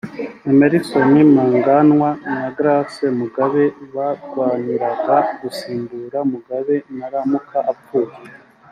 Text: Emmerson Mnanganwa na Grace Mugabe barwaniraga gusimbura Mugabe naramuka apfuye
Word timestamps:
Emmerson 0.49 1.09
Mnanganwa 1.29 2.09
na 2.33 2.39
Grace 2.57 3.05
Mugabe 3.19 3.63
barwaniraga 3.93 5.17
gusimbura 5.41 6.19
Mugabe 6.31 6.75
naramuka 6.97 7.57
apfuye 7.73 8.15